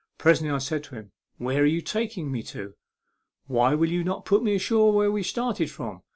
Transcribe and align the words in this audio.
Presently 0.17 0.51
I 0.51 0.57
said 0.57 0.83
to 0.85 0.95
him," 0.95 1.11
Where 1.37 1.61
are 1.61 1.65
you 1.67 1.79
taking 1.79 2.31
me 2.31 2.41
to? 2.49 2.73
Why 3.45 3.75
will 3.75 3.91
you 3.91 4.03
not 4.03 4.25
put 4.25 4.41
me 4.41 4.55
ashore 4.55 4.91
where 4.93 5.11
we 5.11 5.21
started 5.21 5.69
from 5.69 6.01